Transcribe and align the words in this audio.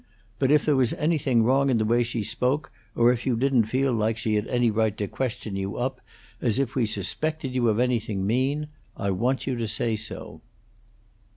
But 0.39 0.49
if 0.49 0.65
there 0.65 0.75
was 0.75 0.93
anything 0.93 1.43
wrong 1.43 1.69
in 1.69 1.77
the 1.77 1.85
way 1.85 2.01
she 2.01 2.23
spoke, 2.23 2.71
or 2.95 3.11
if 3.13 3.27
you 3.27 3.35
didn't 3.37 3.65
feel 3.65 3.93
like 3.93 4.17
she 4.17 4.33
had 4.33 4.47
any 4.47 4.71
right 4.71 4.97
to 4.97 5.07
question 5.07 5.55
you 5.55 5.77
up 5.77 6.01
as 6.41 6.57
if 6.57 6.73
we 6.73 6.87
suspected 6.87 7.53
you 7.53 7.69
of 7.69 7.79
anything 7.79 8.25
mean, 8.25 8.69
I 8.97 9.11
want 9.11 9.45
you 9.45 9.55
to 9.57 9.67
say 9.67 9.95
so." 9.95 10.41